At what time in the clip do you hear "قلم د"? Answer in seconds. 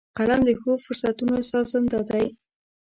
0.17-0.49